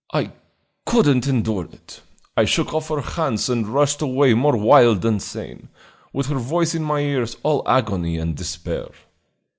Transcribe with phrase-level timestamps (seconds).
[0.11, 0.31] I
[0.87, 2.01] could n't endure it!
[2.35, 5.69] I shook off her hands and rushed away more wild than sane,
[6.11, 8.89] with her voice in my ears all agony and despair."